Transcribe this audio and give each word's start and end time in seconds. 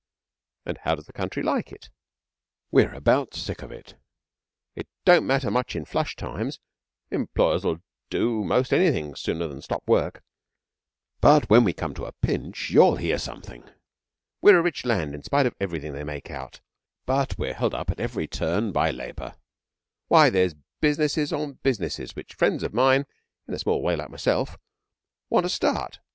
'And 0.65 0.79
how 0.79 0.95
does 0.95 1.05
the 1.05 1.13
country 1.13 1.43
like 1.43 1.71
it?' 1.71 1.91
'We're 2.71 2.95
about 2.95 3.35
sick 3.35 3.61
of 3.61 3.71
it. 3.71 3.97
It 4.75 4.87
don't 5.05 5.27
matter 5.27 5.51
much 5.51 5.75
in 5.75 5.85
flush 5.85 6.15
times 6.15 6.59
employers'll 7.11 7.83
do 8.09 8.43
most 8.43 8.73
anything 8.73 9.13
sooner 9.13 9.47
than 9.47 9.61
stop 9.61 9.83
work 9.87 10.23
but 11.19 11.51
when 11.51 11.63
we 11.63 11.71
come 11.71 11.93
to 11.93 12.05
a 12.05 12.13
pinch, 12.13 12.71
you'll 12.71 12.95
hear 12.95 13.19
something. 13.19 13.63
We're 14.41 14.57
a 14.57 14.63
rich 14.63 14.85
land 14.87 15.13
in 15.13 15.21
spite 15.21 15.45
of 15.45 15.53
everything 15.59 15.93
they 15.93 16.03
make 16.03 16.31
out 16.31 16.61
but 17.05 17.37
we're 17.37 17.53
held 17.53 17.75
up 17.75 17.91
at 17.91 17.99
every 17.99 18.27
turn 18.27 18.71
by 18.71 18.89
Labour. 18.89 19.35
Why, 20.07 20.31
there's 20.31 20.55
businesses 20.79 21.31
on 21.31 21.59
businesses 21.61 22.15
which 22.15 22.33
friends 22.33 22.63
of 22.63 22.73
mine 22.73 23.05
in 23.47 23.53
a 23.53 23.59
small 23.59 23.83
way 23.83 23.95
like 23.95 24.09
myself 24.09 24.57
want 25.29 25.45
to 25.45 25.49
start. 25.51 25.99